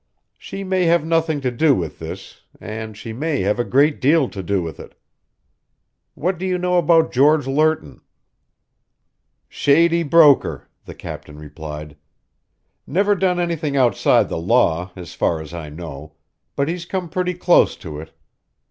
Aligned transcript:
She 0.39 0.63
may 0.63 0.85
have 0.85 1.05
nothing 1.05 1.41
to 1.41 1.51
do 1.51 1.75
with 1.75 1.99
this, 1.99 2.41
and 2.59 2.97
she 2.97 3.13
may 3.13 3.41
have 3.41 3.59
a 3.59 3.63
great 3.63 4.01
deal 4.01 4.27
to 4.29 4.41
do 4.41 4.63
with 4.63 4.79
it. 4.79 4.95
What 6.15 6.39
do 6.39 6.45
you 6.47 6.57
know 6.57 6.79
about 6.79 7.11
George 7.11 7.45
Lerton?" 7.45 8.01
"Shady 9.47 10.01
broker," 10.01 10.67
the 10.85 10.95
captain 10.95 11.37
replied. 11.37 11.97
"Never 12.87 13.13
done 13.13 13.39
anything 13.39 13.77
outside 13.77 14.27
the 14.27 14.39
law, 14.41 14.91
as 14.95 15.13
far 15.13 15.39
as 15.39 15.53
I 15.53 15.69
know, 15.69 16.13
but 16.55 16.67
he's 16.67 16.85
come 16.87 17.07
pretty 17.07 17.35
close 17.35 17.75
to 17.75 17.99
it. 17.99 18.11